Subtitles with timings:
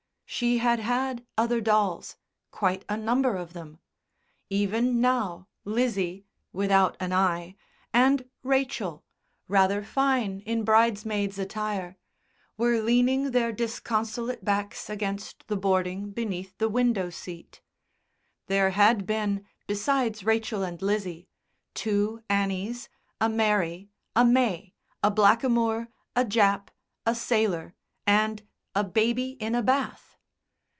[0.33, 2.15] She had had other dolls
[2.51, 3.79] quite a number of them.
[4.49, 7.57] Even now Lizzie (without an eye)
[7.93, 9.03] and Rachel
[9.49, 11.97] (rather fine in bridesmaid's attire)
[12.57, 17.59] were leaning their disconsolate backs against the boarding beneath the window seat.
[18.47, 21.27] There had been, besides Rachel and Lizzie,
[21.73, 22.87] two Annies,
[23.19, 24.73] a Mary, a May,
[25.03, 26.69] a Blackamoor, a Jap,
[27.05, 27.73] a Sailor,
[28.07, 30.07] and a Baby in a Bath.